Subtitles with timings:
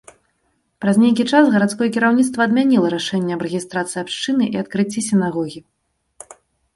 [0.83, 5.59] Праз нейкі час гарадское кіраўніцтва адмяніла рашэнне аб рэгістрацыі абшчыны і адкрыцці сінагогі.